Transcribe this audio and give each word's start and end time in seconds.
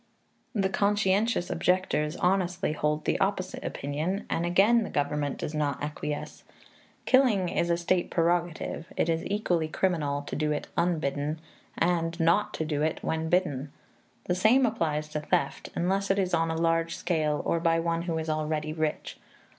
The 0.55 0.67
conscientious 0.67 1.51
objectors 1.51 2.15
honestly 2.15 2.73
hold 2.73 3.05
the 3.05 3.19
opposite 3.19 3.63
opinion, 3.63 4.25
and 4.31 4.47
again 4.47 4.81
the 4.81 4.89
government 4.89 5.37
does 5.37 5.53
not 5.53 5.77
acquiesce. 5.83 6.43
Killing 7.05 7.49
is 7.49 7.69
a 7.69 7.77
state 7.77 8.09
prerogative; 8.09 8.91
it 8.97 9.09
is 9.09 9.23
equally 9.27 9.67
criminal 9.67 10.23
to 10.23 10.35
do 10.35 10.51
it 10.51 10.65
unbidden 10.75 11.39
and 11.77 12.19
not 12.19 12.51
to 12.55 12.65
do 12.65 12.81
it 12.81 13.03
when 13.03 13.29
bidden. 13.29 13.71
The 14.25 14.33
same 14.33 14.65
applies 14.65 15.07
to 15.09 15.19
theft, 15.19 15.69
unless 15.75 16.09
it 16.09 16.17
is 16.17 16.33
on 16.33 16.49
a 16.49 16.55
large 16.55 16.95
scale 16.95 17.43
or 17.45 17.59
by 17.59 17.79
one 17.79 18.01
who 18.01 18.17
is 18.17 18.27
already 18.27 18.73
rich. 18.73 19.19